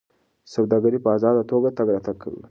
[0.53, 2.39] سوداګر په ازاده توګه تګ راتګ کوي.